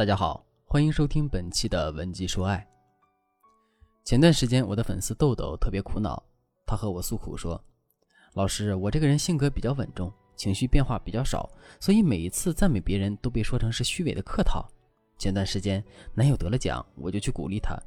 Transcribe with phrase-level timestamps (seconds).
[0.00, 2.66] 大家好，欢迎收听本期的文姬说爱。
[4.02, 6.22] 前段时间，我的粉丝豆豆特别苦恼，
[6.64, 7.62] 他和我诉苦说
[8.32, 14.66] ：“老师，我这个人性格比较稳重，情绪变化比较少，所以每一次赞美别人都被说成是虚伪的客套。
[15.18, 17.78] 前段时间男友得了奖，我就去鼓励他，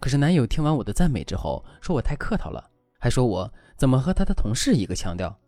[0.00, 5.38] 可是男友听完我的赞美之后，说我太客套了，还说我怎么和他的同事一个腔调。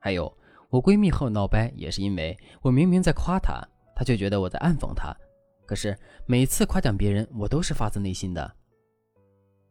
[0.00, 0.36] 还有，
[0.70, 3.62] 我闺蜜和我闹掰，也是因为我明明在夸她，
[3.94, 5.16] 她却觉得我在暗讽她。”
[5.72, 8.52] 可是每次夸奖别人，我都是发自内心的。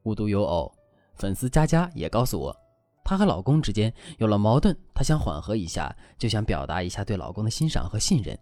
[0.01, 0.73] 无独有偶，
[1.13, 2.57] 粉丝佳佳也告诉我，
[3.03, 8.35] 她和老公之间有了矛盾，她想缓和一下，就想表达一下对老公的欣赏和信任。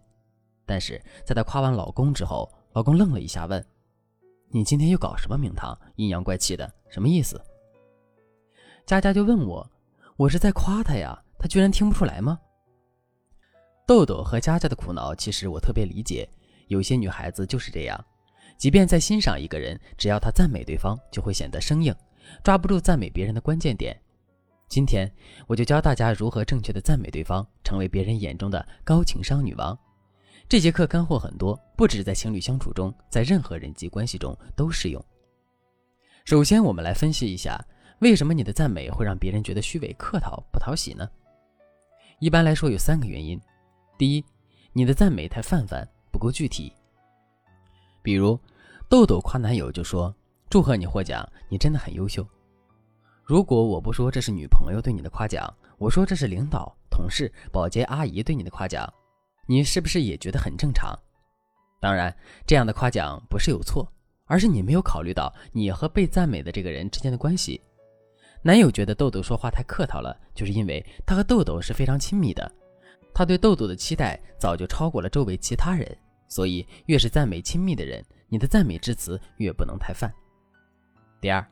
[0.64, 3.62] 但是在她夸完老公之后，老公愣了一下，问
[4.48, 5.78] ：“你今天又搞什么名堂？
[5.96, 7.38] 阴阳怪气的，什么意思？”
[8.88, 9.70] 佳佳就问我
[10.16, 12.40] ：“我是在夸他呀，他居然听不出来吗？”
[13.86, 16.26] 豆豆和佳佳的苦恼，其实我特别理解。
[16.70, 18.04] 有些女孩子就是这样，
[18.56, 21.92] 即便在欣赏一个人，只要她赞美对方，就会显得生硬，
[22.44, 24.00] 抓不住赞美别人的关键点。
[24.68, 25.10] 今天
[25.48, 29.76] 我就教大家如何正确的赞美对方，成为别人眼中的高情商女王。
[30.48, 35.04] 这节课干货很多，不止在情侣相处中，在任何人际关系中都适用。
[36.24, 37.60] 首先，我们来分析一下，
[37.98, 41.10] 为什么你的赞美会让别人觉得虚伪、客套、不讨喜呢？
[42.20, 43.40] 一般来说有三个原因。
[43.98, 44.24] 第一，
[44.72, 45.88] 你的赞美太泛泛。
[46.10, 46.72] 不够具体，
[48.02, 48.38] 比如
[48.88, 50.14] 豆豆夸男友就说
[50.50, 52.26] ：“祝贺你获奖，你真的很优秀。”
[53.24, 58.92] 如果我不说这是女朋友对你的夸奖，我说这是领导、同事、保洁阿姨对你的夸奖，
[59.46, 60.98] 你是不是也觉得很正常？
[61.80, 62.14] 当然，
[62.46, 63.90] 这样的夸奖不是有错，
[64.26, 67.60] 而是你没有考虑到你和被赞美的这个人之间的关系。
[68.42, 72.50] 男友觉得豆豆说话太客套了，就是因为他和豆豆是非常亲密的。
[73.20, 75.86] 他对豆豆的期待早就超过了周围其他人，
[76.26, 80.10] 所以越是赞美亲密的人，你的赞美之词越不能太泛。
[81.20, 81.46] 第二，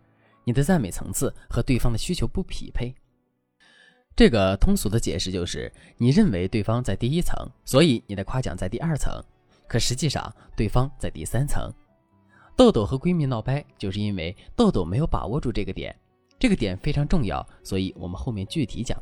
[0.45, 2.95] 你的赞美层次和对方的需求不匹配。
[4.17, 7.37] 这个通俗的解释就是，你认为对方在第一层，
[7.67, 9.23] 所以你的夸奖在第二层，
[9.69, 11.71] 可实际上对方在第三层。
[12.57, 15.95] 豆豆和闺蜜闹掰，就是因为豆豆没有把握住这个点，
[16.39, 18.99] 这个点非常重要，所以我们后面具体讲。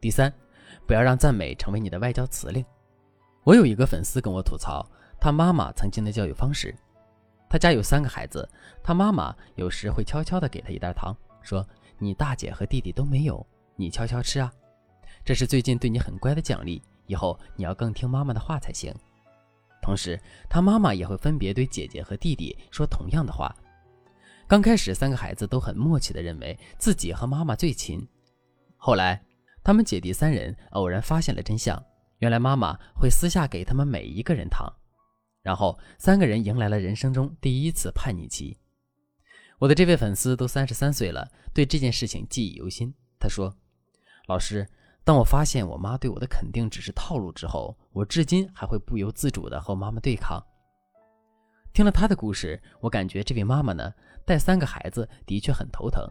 [0.00, 0.32] 第三。
[0.86, 2.64] 不要让赞美成为你的外交辞令。
[3.44, 4.84] 我有一个粉丝跟我吐槽，
[5.20, 6.74] 他妈妈曾经的教育方式。
[7.48, 8.48] 他家有三个孩子，
[8.82, 11.64] 他妈妈有时会悄悄地给他一袋糖，说
[11.96, 14.52] ：“你大姐和弟弟都没有，你悄悄吃啊，
[15.24, 18.92] 这是最近对你很乖的奖励，以后你要更听妈妈的话才行。”
[19.80, 20.20] 同时，
[20.50, 23.54] 他妈妈也会分别对姐姐和弟弟说同样的话。
[24.48, 28.04] 刚开始，三个孩子都很默契地认为自己和妈妈最亲，
[28.76, 29.22] 后来。
[29.66, 31.84] 他们姐弟三人偶然发现了真相，
[32.18, 34.72] 原来妈妈会私下给他们每一个人糖，
[35.42, 38.56] 然后三个人迎来了人生中第一次叛逆期。
[39.58, 42.94] 我的这位粉丝都三十三岁了，对这件事情记忆犹新。
[43.18, 43.52] 他说
[44.28, 44.64] ：“老师，
[45.02, 50.40] 当我发现我妈对我的肯定只是套路之后，我至今还会不由自主地和妈妈对抗。”
[51.74, 53.92] 听了他的故事，我感觉这位妈妈呢，
[54.24, 56.08] 带三个孩子的确很头疼。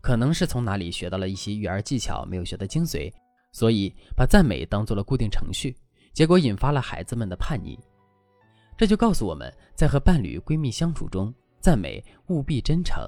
[0.00, 3.12] 可能是从哪里学到了一些育儿技巧，没有学的精髓，
[3.52, 5.76] 所以把赞美当做了固定程序，
[6.12, 7.78] 结果引发了孩子们的叛逆。
[8.76, 13.06] 这就告诉我们在和伴侣、闺蜜相处中，赞美务必真诚，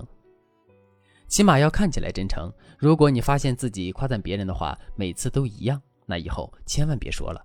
[1.29, 2.53] 起码要看起来真诚。
[2.79, 7.43] 如果你发现自己夸赞别人的话，每次都一样，那以后千万别说了。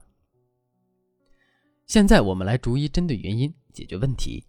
[1.86, 4.44] 现在我们来逐一针对原因解决问题。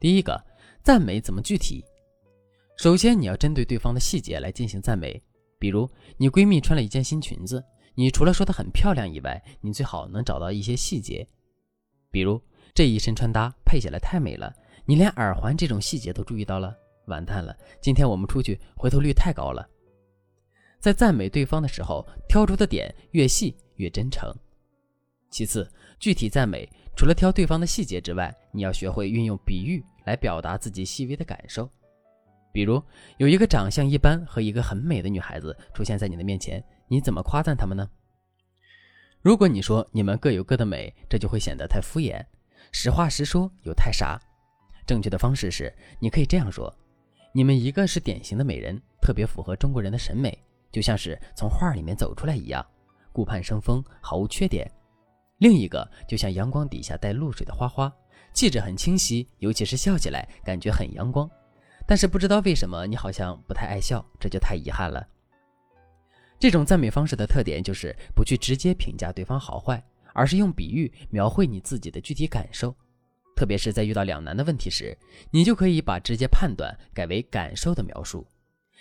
[0.00, 0.44] 第一个，
[0.82, 1.84] 赞美怎么具体？
[2.76, 5.22] 首先，你要针对对方的细节来进行赞美。
[5.58, 7.64] 比如，你闺蜜穿了一件新裙子，
[7.94, 11.26] 你除了说她很漂亮以外，你最好能找到一些细节。
[12.10, 12.40] 比如，
[12.74, 14.52] 这一身穿搭配起来太美了，
[14.84, 16.76] 你连耳环这种细节都注意到了，
[17.06, 19.66] 完蛋了，今天我们出去回头率太高了。
[20.80, 24.30] 在赞美对方的时候，挑出的点越细越真诚。
[25.30, 25.66] 其次，
[25.98, 31.70] 具体赞美除了挑对方的细节之外，你要学会运用比喻来表达自己细微的感受。
[32.54, 32.80] 比如
[33.16, 37.90] 有一个长相一般和一个很美的女孩子出现在你的面前，你怎么夸赞他们呢？
[39.22, 42.24] 如果你说你们各有各的美，这就会显得太敷衍。
[42.70, 44.20] 实话实说又太傻。
[44.86, 46.72] 正确的方式是，你可以这样说：
[47.32, 50.38] 你们一个是典型的美人，特别符合中国人的审美，
[50.70, 52.64] 就像是从画里面走出来一样，
[53.12, 54.64] 顾盼生风，毫无缺点；
[55.38, 57.92] 另一个就像阳光底下带露水的花花，
[58.32, 61.28] 气质很清晰，尤其是笑起来，感觉很阳光。
[61.86, 65.06] 但是不知道为什么你好像不太爱笑，这就太遗憾了。
[66.38, 69.82] 这种赞美方式的特点就是不去直接评价对方好坏，
[70.12, 72.74] 而是用比喻描绘你自己的具体感受。
[73.36, 74.96] 特别是在遇到两难的问题时，
[75.30, 78.26] 你就可以把直接判断改为感受的描述，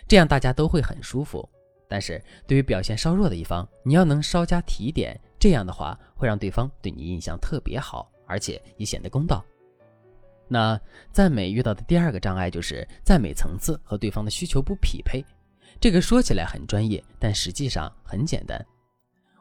[0.08, 1.48] 这样大家都会很舒服。
[1.88, 9.44] 但是对于表现稍弱的一方，你要能稍加提点，这样的话会让对方对你印象特别好，而且也显得公道。
[10.54, 10.80] 那
[11.12, 15.26] 赞美遇到的第二个障碍就是赞美层次和对方的需求不匹配。
[15.80, 18.64] 这个说起来很专业，但实际上很简单。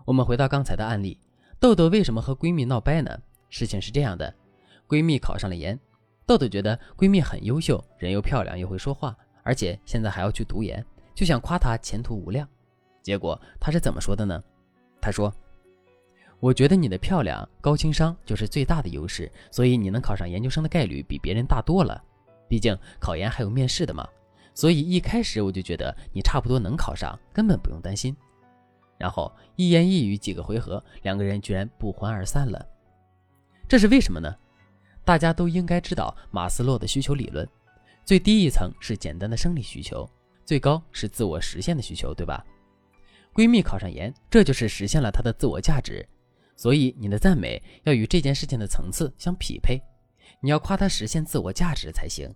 [0.07, 1.19] 我们回到刚才的案例，
[1.61, 3.15] 豆豆为什么和闺蜜闹掰呢？
[3.51, 4.35] 事情是这样的。
[4.89, 5.79] 闺蜜考上了研，
[6.25, 10.83] 豆豆觉得闺蜜很优秀，人又漂亮又会说话，而且现在还要去读研，
[11.15, 12.49] 就想夸她前途无量。
[13.03, 14.43] 结果她是怎么说的呢？
[14.99, 15.31] 她说
[16.43, 22.03] ：“我觉得你的漂亮、高情商就是最大的优势，所以你能考上研究生的概率比别人大多了。
[22.49, 24.05] 毕竟考研还有面试的嘛，
[24.53, 28.17] 所以一开始我就觉得你差不多能考上，根本不用担心。”
[28.99, 32.67] 然后一言一语几个回合，两个人居然不欢而散了。
[33.69, 34.35] 这是为什么呢？
[35.05, 37.49] 大家都应该知道马斯洛的需求理论，
[38.05, 40.11] 最低一层是简单的生理需求，
[40.45, 42.45] 最高是自我实现的需求，对吧？
[43.33, 46.05] 闺蜜考上研，这就是实现了她的自我价值，
[46.57, 49.81] 所以你的赞美要与这件事情的层次相匹配，
[50.41, 52.33] 你要夸他实现自我价值才行。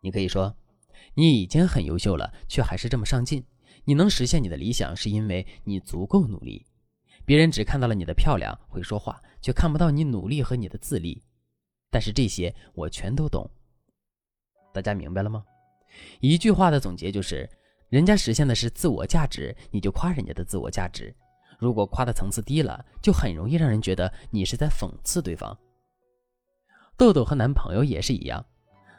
[0.00, 0.56] 你可以说，
[1.14, 3.44] 你已经很优秀了，却还是这么上进，
[3.84, 6.64] 你能实现你的理想是因为你足够努力。
[7.24, 11.22] 别人只看到了你的漂亮、会说话，却看不到你努力和你的自立。
[11.90, 13.48] 但是这些我全都懂，
[14.72, 15.44] 大家明白了吗？
[16.20, 17.48] 一句话的总结就是：
[17.90, 21.14] 人家实现的是自我价值，你就夸人家的自我价值。
[21.62, 25.56] 如果夸的层次低了，就很容易让人觉得你是在讽刺对方。
[26.96, 28.44] 豆豆和男朋友也是一样，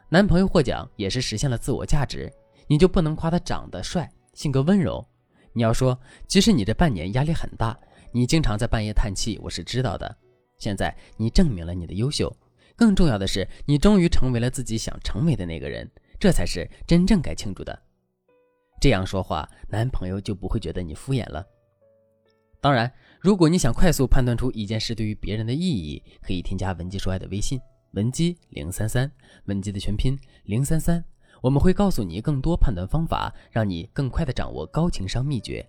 [0.08, 2.32] 男朋友获奖也是实现了自我价值，
[2.68, 5.06] 你就不能夸他长得帅、性格温柔。
[5.52, 7.78] 你要说，即使你这半年压力很大，
[8.14, 10.18] 你经常在半夜叹气，我是知道的。
[10.58, 12.34] 现在你证明了你的优秀。
[12.78, 17.78] 更重要的是，你终于成为了自己想成为的那个人，这才是真正该庆祝的。
[18.80, 21.46] 这样说话，男朋友就不会觉得你敷衍了。
[22.64, 22.90] 当然，
[23.20, 27.60] 如果你想快速判断出一件事对于别人的意义，可以添加文姬说爱的微信
[27.92, 29.12] 文姬零三三，
[29.48, 31.04] 文姬的全拼零三三，
[31.42, 35.68] 我们会告诉你更多判断方法，让你更快的掌握高情商秘诀。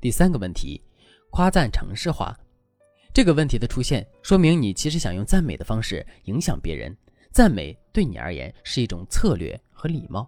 [0.00, 0.80] 第三个问题，
[1.28, 2.34] 夸赞城市化。
[3.12, 6.96] 这个问题的出现，说明你其实想用赞美的方式影响别人。
[7.32, 10.26] 赞美对你而言是一种策略和礼貌。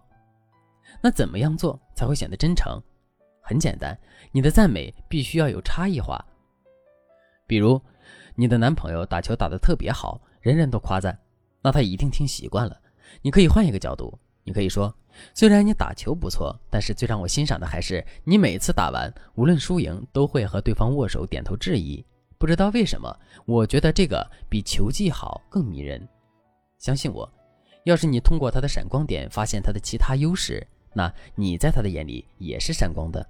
[1.01, 2.79] 那怎么样做才会显得真诚？
[3.43, 3.95] 很简单，
[4.31, 6.23] 你的赞美必须要有差异化。
[7.45, 7.79] 比如，
[8.35, 11.17] 你的男朋友打球打得特别好，人人都夸赞，
[11.61, 12.79] 那他一定听习惯了。
[13.21, 14.91] 你可以换一个角度，你可以说：
[15.33, 22.03] 虽然你打球不错，但是最让我欣赏的还是你每次打完，无论输赢，都会和对方握手、点头致意。
[22.37, 23.13] 不知道为什么，
[23.45, 26.07] 我觉得这个比球技好更迷人。
[26.79, 27.29] 相信我，
[27.83, 33.25] 要是你通过他的闪光点发现他的其他优势，那你在他的眼里也是闪光的。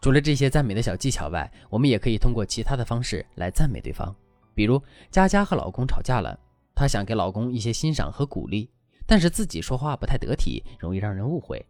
[0.00, 4.14] 除了这些赞美的小技巧外，我们也可以通过其他的方式来赞美对方。
[4.54, 4.80] 比如，
[5.10, 6.38] 佳佳和老公吵架了，
[6.74, 8.70] 她想给老公一些欣赏和鼓励，
[9.06, 11.64] 但是自己说话不太得体，容易让人误会，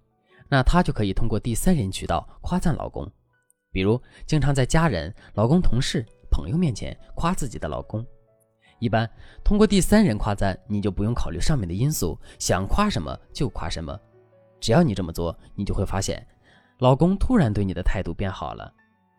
[0.49, 3.11] 那她就可以通过第三人渠道夸赞老公，
[3.71, 6.05] 比如经常在家人、老公、同事。
[6.31, 8.05] 朋友面前夸自己的老公，
[8.81, 9.09] 一般
[9.45, 13.97] 通过第三人夸赞，你就不用考虑上面的因素，想夸什么就夸什么。
[14.65, 16.27] 只要你这么做，你就会发现，
[16.79, 18.73] 老公突然对你的态度变好了。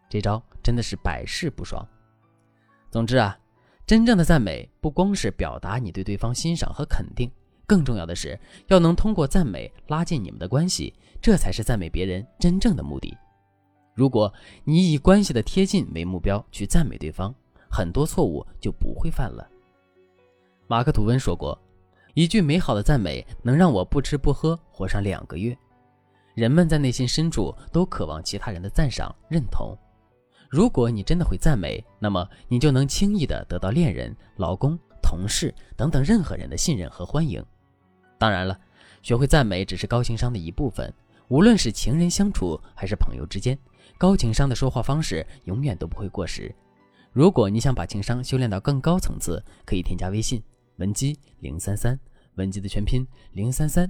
[0.10, 1.88] 这招真的是百试不爽。
[2.90, 3.38] 总之啊，
[3.86, 7.30] 真正的赞美不光是表达你对对方欣赏和肯定，
[7.68, 13.16] 更重要的是要能通过赞美拉近你们的关系，这才是赞美别人真正的目的。
[13.94, 14.34] 如果
[14.64, 17.32] 你以关系的贴近为目标去赞美对方，
[17.70, 19.48] 很多错误就不会犯了。
[20.66, 21.56] 马克·吐温说过
[22.16, 25.56] ：“一句美好的赞美能让我不吃不喝活上两个月。”
[26.34, 29.78] 人们在内心深处都渴望其他人的赞赏、认同。
[30.50, 37.44] 如果你真的会赞美，那么你就能轻易的得到恋人、老公、同事等等任何人的信任和欢迎。
[38.18, 38.58] 当然了，
[39.02, 40.94] 学会赞美只是高情商的一部分。
[41.28, 43.58] 无论是情人相处还是朋友之间。
[43.98, 46.54] 高情商的说话方式永远都不会过时。
[47.12, 50.42] 如果你想把情商修炼到更高层次，可以添加微信
[50.78, 52.00] 文姬零三三，
[52.36, 53.90] 文姬的全拼零三三，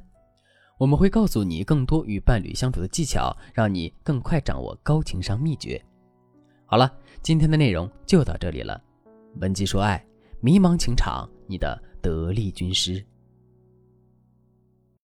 [0.77, 5.83] 我们会告诉你更多与伴侣相处的技巧，让你更快掌握高情商秘诀。
[6.65, 8.81] 好了，今天的内容就到这里了。
[9.41, 10.05] 文姬说爱，
[10.41, 13.03] 迷茫情场，你的得力军师。